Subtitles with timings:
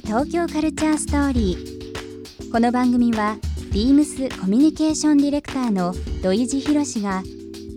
[0.00, 2.50] 東京カルチャーストーリー。
[2.50, 3.36] この番組は
[3.72, 7.22] ビームスコミュニケーションディレクターの土井地博志が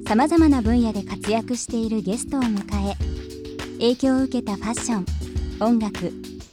[0.08, 2.96] さまざまな分野で活躍しているゲストを迎え
[3.80, 5.06] 影響を受けたファッション
[5.60, 6.12] 音楽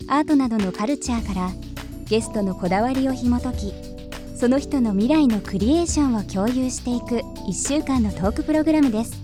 [0.08, 1.50] アートなどのカルチャーから
[2.04, 3.72] ゲストのこだわりを紐解き
[4.36, 9.22] その人の未来のクリエーションを共有していく1週間のトークプログラムです。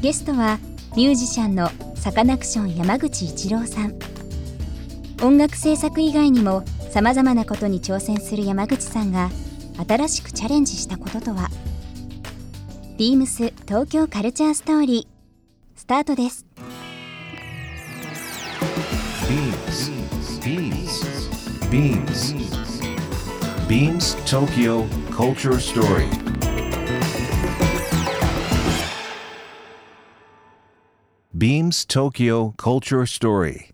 [0.00, 0.58] ゲストは
[0.96, 4.13] ミュージシャンのサカナクション山口一郎さん。
[5.22, 9.30] 音楽制作以外にもさまざまなことに挑戦する山口さんが
[9.88, 11.48] 新しくチャレンジしたこととは？
[12.96, 16.46] ビームス東京カルチャーストーリースタートです
[19.26, 19.90] Beams.
[21.70, 22.44] Beams.
[23.66, 26.06] Beams Tokyo Culture Story.
[31.36, 33.73] Beams Tokyo Culture Story.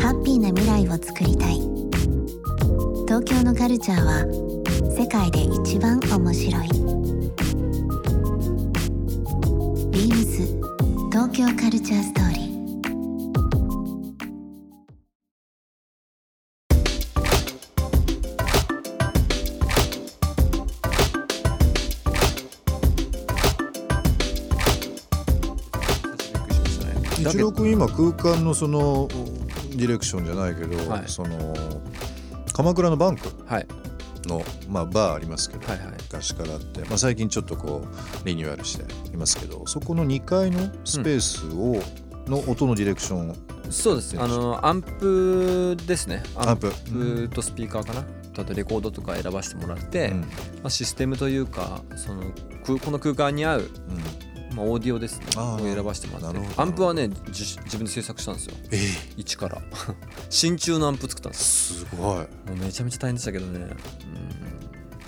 [0.00, 1.60] ハッピーな未来をつくりたい。
[3.06, 4.24] 東京のカルチャーは
[4.96, 6.68] 世界で一番面白い。
[9.90, 10.46] ビームス
[11.10, 12.40] 東京カルチャーストーリー。
[27.30, 29.06] 一郎君今空間のその
[29.80, 31.04] ディレクションじゃないけど、はい。
[31.06, 31.54] その
[32.52, 33.66] 鎌倉のバンクはい。
[34.26, 35.88] の、まあ、バーありますけど、はいはい。
[36.02, 37.84] 昔からあって、まあ、最近ちょっとこ
[38.22, 41.82] うリニューアルしていますけどそこの2階のスペースを、
[42.26, 43.34] の音のディレクション
[43.70, 44.20] そうです。
[44.20, 46.22] あのアンプですね。
[46.34, 46.70] アンプ。
[46.70, 48.04] プとスピーカーかな？
[48.36, 50.20] あとレコードとか選ばせてもらって、うん。
[50.20, 50.26] ま
[50.64, 52.24] あ、システムというかその
[52.64, 53.70] くこの空間に合う、
[54.54, 55.26] まあ、オーディオですね。
[55.36, 56.40] を選ばせてもらって。
[56.56, 58.54] アンプはね自自分で制作したんですよ。
[58.72, 58.78] え
[59.16, 59.62] 一から。
[60.28, 62.16] 真鍮のアンプ作ったんですすごい。
[62.16, 63.66] もうめちゃめちゃ大変でしたけどね、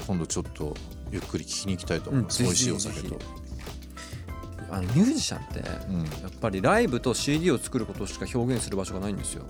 [0.07, 0.75] 今度ちょっと
[1.11, 3.17] ゆっくり聞きに行きたいと思います、うん美味しいお酒と、
[4.69, 9.45] うん、あのミュージシャンってうん、やっぱりライブと CD を作ることしか表現する場所がないんですよ。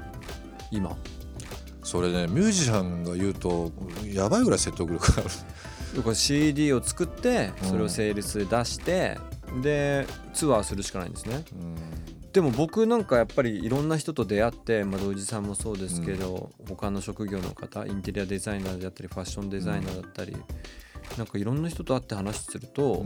[0.70, 0.96] 今。
[1.84, 3.72] それねミュージシャンが言うと
[4.04, 5.24] やばいぐらい説得力があ
[5.96, 6.02] る。
[6.02, 9.18] これ CD を作ってうんそれをセールスで出して、
[9.60, 11.44] でツアーするしかないんですね。
[11.52, 11.76] うん。
[12.32, 20.34] でも僕なんかやっぱりいろんな人と出会って、まあ、土井さんもそうですけど、他の職業の方インテリアデザイナーであったりファッションデザイナーだったり、
[21.18, 23.04] なんかいろんな人と会って話すると、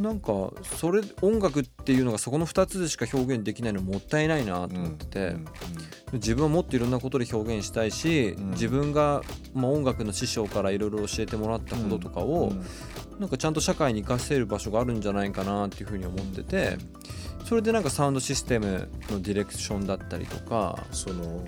[0.00, 5.46] なんかそれ音楽っていうのがそこの2つでしか表現できないのもったいないなと思ってて、うん。
[6.14, 8.50] 自分はもっといろんなことで表現したいし、うん。
[8.50, 9.22] 自分が、
[9.54, 12.64] まあ、音楽の師匠からいろいろ教えてもらったこととかを、うん
[13.18, 16.76] なんかちゃんと社会に生かせる場所があるんじゃないかなっていうふうに思ってて
[17.44, 20.84] それでなんかサウンドシステムのディレクションだったりとか。
[20.90, 21.44] その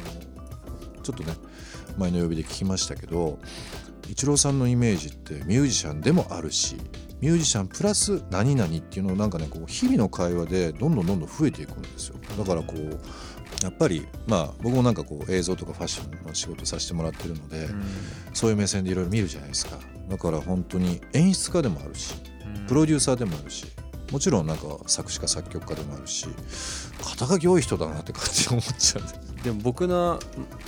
[1.08, 1.32] ちょっとね
[1.96, 3.38] 前の曜日で聞きましたけど
[4.10, 6.76] イチローさんのイメージってミュージシャンでもあるし
[7.20, 12.16] ミュージシャンプラス何々っていうのをなんかねこう日々の会話でどんどんどんどん増えていくんですよ。
[12.38, 13.00] だからこう
[13.62, 17.68] やっぱりまあ僕もなんかこう映像とかファッションの仕事させてもらってるので、
[18.32, 19.78] そういう目線でいろいろ見るじゃないですか。
[20.08, 22.14] だから本当に演出家でもあるし
[22.66, 23.66] プロデューサーでもあるし
[24.12, 26.26] もちろんなんか作詞家作曲家でもあるし
[27.02, 29.06] 肩書き多い人だなって感じで思っちゃうん
[29.36, 29.42] で。
[29.42, 30.18] でも僕の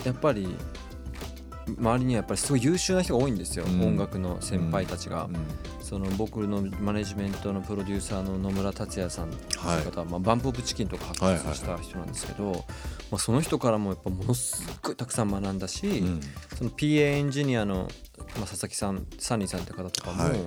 [0.05, 0.55] やっぱり
[1.79, 3.81] 周りにはやっぱりすごい優秀な人が多いんですよ、うん。
[3.81, 5.35] 音楽の先輩たちが、うん
[5.91, 9.83] その僕のマネジメントのプロデューサーの野村達也さんというはい。
[9.83, 12.65] 方は、まあ、バンプ・オブ・チキンとか発掘した人なんですけど、
[13.11, 16.21] まあ、その人からもやっぱものすごいたくさん学んだし、うん。
[16.57, 17.89] その PA エンジニアの、
[18.37, 20.39] まあ、佐々木さんサニーさんって方とかも、はい。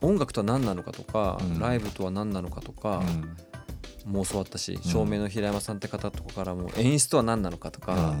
[0.00, 1.60] 音楽とは何なのかとか、うん。
[1.60, 3.04] ライブとは何なのかとか
[4.04, 4.12] うん。
[4.12, 8.16] も教わったし、照明の平山さんって方とかからも演出とは何なのかとか、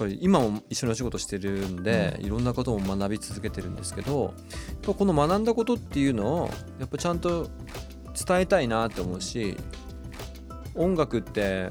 [0.00, 4.34] ぱり今も一緒にお仕事してるんで、いろんなことも学び続けてるんですけど
[4.86, 7.50] この学んだことっていうのをやっぱちゃんと
[8.26, 9.56] 伝えたいなって思うし
[10.74, 11.70] 音楽って、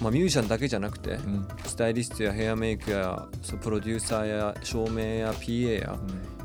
[0.00, 1.48] まあ、ミュージシャンだけじゃなくて、うん。
[1.64, 3.26] スタイリストやヘアメイクや
[3.62, 5.98] プロデューサーや照明や PA や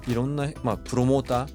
[0.08, 1.50] いろんな、まあ、プロモーター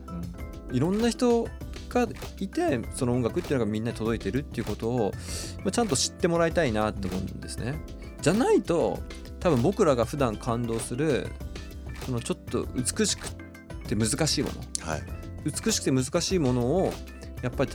[0.73, 1.47] いろんな人
[1.89, 2.09] が
[2.41, 5.13] いてその音楽っていうのがみんなに届いてるっていうことを、
[5.59, 7.81] まあ、ちゃんと知ってもらいたいなって思うんですね。
[8.21, 8.99] じゃないと
[9.41, 11.29] 多分僕らが普段感動する
[12.05, 13.29] そのちょっと美しく
[13.89, 14.87] て難しいもの。
[14.91, 15.03] はい。
[15.45, 16.93] 美しくて難しいものを
[17.43, 17.71] やっぱり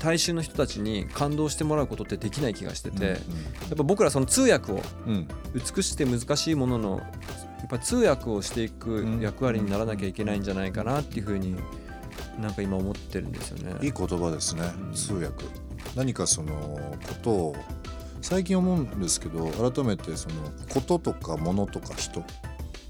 [0.00, 3.18] 大衆の人たちに感動してもらうことってできない気がしてて、やっ
[3.76, 5.28] ぱ僕らその通訳をうんうん。
[5.54, 11.56] 美しくて難しいもののやっぱ通訳をしていく役割にならなきゃいけないんじゃないかなっていうふうに
[12.38, 13.74] なんか今思ってるんですよね。
[13.82, 14.94] いい言葉ですねうん。
[14.94, 15.44] 通訳。
[15.96, 16.52] 何かその
[17.08, 17.56] ことを
[18.20, 20.36] 最近思うんですけど改めてその
[20.72, 22.24] こととか物とか人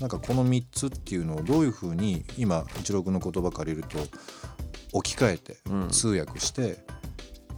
[0.00, 3.98] なんかこの3つっていうのをどういうふうに今一郎君の言葉借りると
[4.92, 6.78] 置き換えてうん通訳して、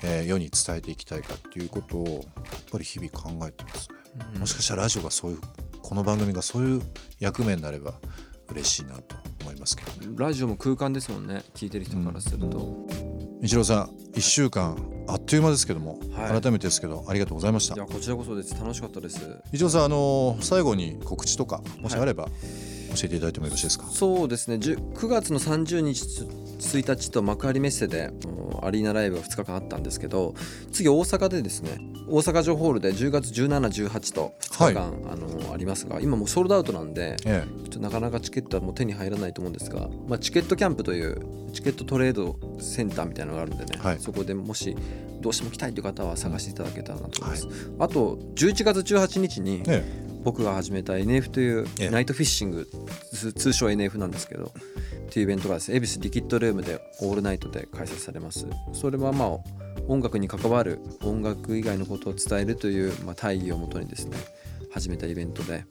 [0.02, 2.24] えー世に伝えていきたいかっていうことをやっ
[2.72, 3.96] ぱり日々考えてますね。
[4.34, 5.40] うんもしかしたらラジオがそういう
[5.82, 6.82] この番組がそういう
[7.18, 7.94] 役目になれば
[8.50, 10.14] 嬉しいなと思いますけどね。
[10.16, 13.19] ラジオも空間ですもんね聞いてる人からすると。
[13.42, 14.76] 一郎さん1週間
[15.08, 16.40] あっという間ですけども、はい。
[16.40, 17.74] 改めてですけどありがとうございました。
[17.74, 18.54] いやこちらこそです。
[18.54, 19.20] 楽しかったです。
[19.52, 22.30] 一郎さんあのー最後に告知とかもしあれば教
[23.04, 24.56] えていただいてもよろしいですか、そうですね。
[24.56, 26.28] 10 9月の30日
[26.60, 30.34] 1日と幕張メッセでうんアリーナライブが2日間あったんですけど
[30.70, 31.78] 次大阪でですね
[32.08, 43.98] 大阪城ホールで10月1718と2日間、あのありますが今もうソールドアウトなんでえちょっとなかなかチケットはもう手に入らないと思うんですが、まあ、チケットキャンプというチケットトレードセンターみたいなのがあるんでね、はい。
[43.98, 44.76] そこでもし
[45.20, 47.48] どうしても来たいという方は探していただけたらなと思います、
[47.78, 51.90] あと11月18日にええ僕が始めた NF というええ。
[51.90, 52.68] ナイトフィッシング
[53.12, 54.52] つ通称 NF なんですけど
[55.08, 55.70] っていうイベントがです。
[55.70, 58.46] ね恵比寿リキッドルームでオールナイトで開催されます。
[58.72, 59.28] それはまあ
[59.88, 64.16] 音楽に関わる音楽以外のことを伝えるという、まあ、大義をもとにですね
[64.72, 65.64] 始めたイベントで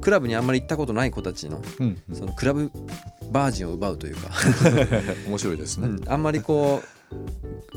[0.00, 2.02] クラブにあんまり行ったことない子たちのうん。
[2.12, 2.70] そのクラブ
[3.30, 4.30] バージンを奪うというか、
[5.26, 6.02] 面白いですね、うん。
[6.06, 6.95] あんまりこう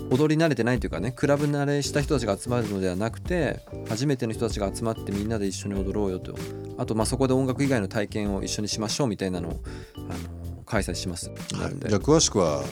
[0.09, 6.35] 踊り慣れてないというかねクラブ慣れした人たちが集まるのではなくて初めての人たちが集まってみんなで一緒に踊ろうよと。
[6.77, 9.63] あとまあそこで音楽以外の体験を一緒にしましょうみたいなのを、
[9.97, 11.29] あの開催します。
[11.51, 11.75] なはい。
[11.77, 12.63] じゃあ詳しくは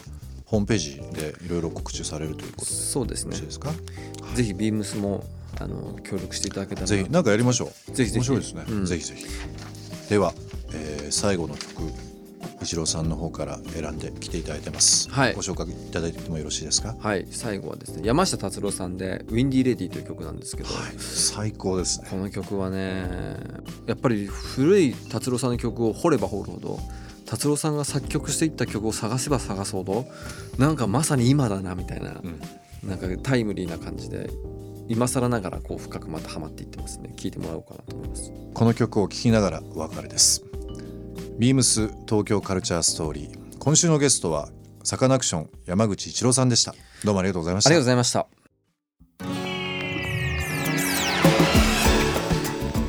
[0.45, 3.37] ホームページでいろいろ告知されるということそうですね。
[3.37, 3.71] ですか、
[4.33, 5.25] ぜひビームスも
[5.59, 6.87] あの協力していただけたら。
[6.87, 7.91] ぜひなんかやりましょう。
[7.91, 8.19] ぜひぜひ。
[8.19, 8.85] 面白いですね、うん。
[8.85, 9.25] ぜひぜひ。
[10.09, 10.33] では、
[10.73, 11.83] えー最後の曲
[12.61, 15.33] 一郎さんの方から選んできていただいてます、はい。
[15.33, 16.95] ご紹介いただいてもよろしいですか？
[16.99, 17.27] はい。
[17.29, 20.93] 最後はですね山下達郎さんで「ウィンディーレディ」という曲なんですけど、はい。
[20.97, 22.07] 最高ですね。
[22.09, 23.37] この曲はね
[23.85, 26.79] やっぱり古い達郎さんの曲を掘れば掘るほど
[27.25, 30.05] 達郎さんが作曲していった曲を探せば探すほど
[30.57, 32.39] なんかまさに今だなみたいな、うん。
[32.87, 34.29] なんかタイムリーな感じで
[34.87, 38.31] 今更ながらこう深くまたハマっていってますね聴いてもらおうかなと思います。
[38.53, 40.43] この曲を聴きながらお別れです
[41.37, 43.57] ビームス東京カルチャーストーリー。
[43.59, 44.49] 今週のゲストは
[44.83, 46.73] サカナクション山口一郎さんでした。
[47.03, 47.69] どうもありがとうございました。
[47.69, 48.27] ありがとうございました。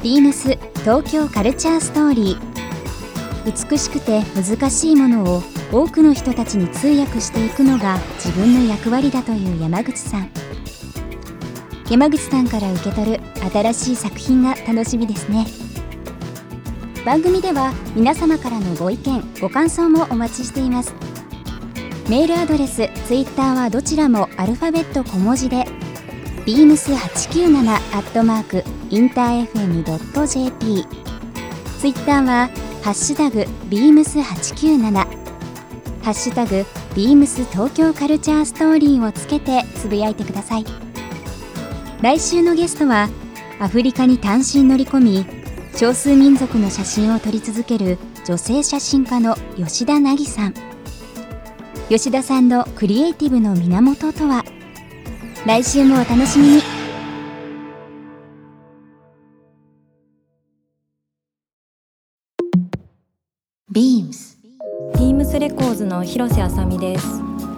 [0.03, 2.59] ビームス東京カルチャーストーリー。
[3.71, 5.43] 美しくて難しいものを
[5.73, 10.31] 多くの人たちに通訳していくのが自分の役割だという山口さん。
[11.91, 13.21] 山口さんから受け取る
[13.51, 15.47] 新しい作品が楽しみですね
[17.05, 20.95] 番組では皆様からのご意見ご感想もお待ちしています。
[22.09, 25.67] メールアドレスツイッターはどちらもアルファベット小文字で
[26.47, 30.87] beams897 アットマークインター FM.jp
[31.79, 32.49] ツイッターは
[32.83, 36.65] ハッシュタグ beams897 ハッシュタグ
[36.95, 40.65] beams 東京カルチャーストーリーをつけてつぶやいてください。
[42.01, 43.09] 来週のゲストは
[43.61, 45.38] アフリカに単身乗り込み
[45.79, 50.55] 少数民族の写真を撮り続ける女性写真家の吉田凪さん。
[51.89, 54.45] 吉田さんのクリエイティブの源とは？
[55.47, 56.63] 来週もお楽しみに。
[63.73, 64.37] BEAMS
[64.99, 67.07] ビームスレコーズの広瀬あさみです。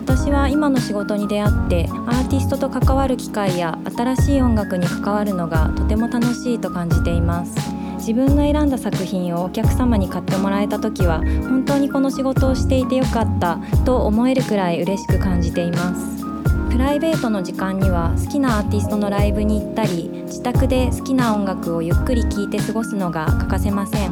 [0.04, 16.24] 私は今の仕事に出会ってアーティストと関わる機会や新しい音楽に関わるのがとても楽しいと感じています自分の選んだ作品をお客様に買ってもらえた時は本当にこの仕事をしていてよかったと思えるくらい嬉しく感じています。
[16.70, 24.10] プライベートの時間には好きなアーティストのライブに行ったり自宅で好きな音楽をゆっくり聴いて過ごすのが欠かせません。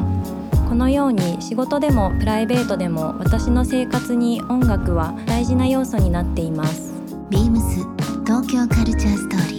[0.69, 6.93] このように仕事でもプライベートでも私の生活に音楽は大事な要素になっています。
[7.31, 7.87] BEAMS
[8.23, 9.58] 東京カルチャーストーリー。